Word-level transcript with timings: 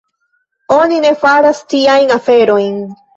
Oni 0.75 0.95
ne 1.03 1.11
faras 1.25 1.59
tiajn 1.73 2.15
aferojn. 2.17 2.81